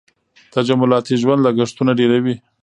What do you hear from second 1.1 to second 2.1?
ژوند لګښتونه